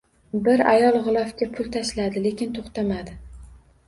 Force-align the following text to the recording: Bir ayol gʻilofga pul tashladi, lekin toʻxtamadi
Bir 0.45 0.61
ayol 0.69 0.95
gʻilofga 1.07 1.47
pul 1.57 1.69
tashladi, 1.75 2.23
lekin 2.23 2.57
toʻxtamadi 2.57 3.15